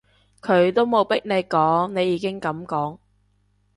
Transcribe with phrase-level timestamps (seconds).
[0.41, 2.97] 佢都冇逼你講，你已經噉講